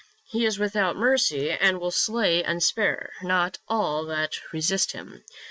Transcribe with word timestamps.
He 0.31 0.45
is 0.47 0.57
without 0.57 0.95
mercy, 0.95 1.51
and 1.51 1.79
will 1.79 1.91
slay 1.91 2.43
and 2.43 2.63
spare 2.63 3.11
not 3.21 3.59
all 3.67 4.03
that 4.05 4.51
resist 4.51 4.93
him. 4.93 5.23